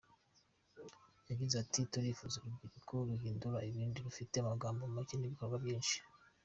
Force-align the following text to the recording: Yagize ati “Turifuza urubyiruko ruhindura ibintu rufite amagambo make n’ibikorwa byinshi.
Yagize 1.29 1.55
ati 1.63 1.79
“Turifuza 1.91 2.35
urubyiruko 2.39 2.93
ruhindura 3.09 3.57
ibintu 3.71 3.97
rufite 4.05 4.35
amagambo 4.39 4.81
make 4.95 5.15
n’ibikorwa 5.17 5.57
byinshi. 5.65 5.97